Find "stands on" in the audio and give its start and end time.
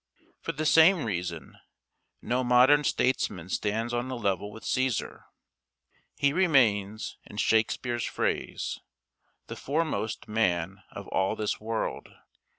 3.49-4.09